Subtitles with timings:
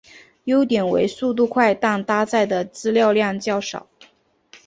[0.45, 3.87] 优点为速度快但搭载的资料量较少。